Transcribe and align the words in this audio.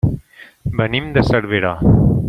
Venim 0.79 1.13
de 1.19 1.25
Cervera. 1.31 1.77